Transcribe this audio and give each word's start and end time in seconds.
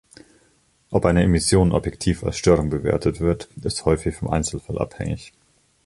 Ob 0.89 1.05
eine 1.05 1.21
Emission 1.21 1.71
objektiv 1.71 2.23
als 2.23 2.35
Störung 2.35 2.71
bewertet 2.71 3.19
wird, 3.19 3.49
ist 3.61 3.85
häufig 3.85 4.15
vom 4.15 4.31
Einzelfall 4.31 4.79
abhängig. 4.79 5.31